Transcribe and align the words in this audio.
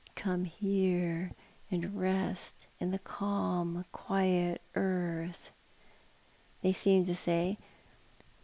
"Come 0.15 0.45
here 0.45 1.33
and 1.69 1.93
rest 1.95 2.65
in 2.79 2.89
the 2.89 2.97
calm, 2.97 3.85
quiet 3.91 4.59
earth," 4.73 5.51
they 6.63 6.73
seem 6.73 7.05
to 7.05 7.13
say. 7.13 7.59